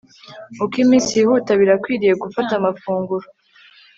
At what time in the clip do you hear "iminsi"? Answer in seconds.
0.83-1.11